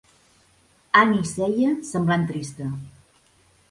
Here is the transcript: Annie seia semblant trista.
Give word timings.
Annie 1.03 1.29
seia 1.33 1.77
semblant 1.93 2.29
trista. 2.35 2.75